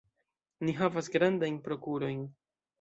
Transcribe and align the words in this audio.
Ni 0.69 0.75
havas 0.79 1.11
grandajn 1.17 1.61
prokurojn. 1.71 2.27